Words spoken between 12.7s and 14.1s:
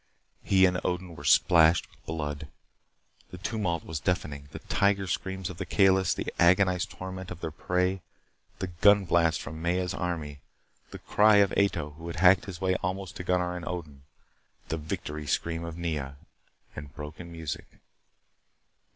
almost to Gunnar and Odin,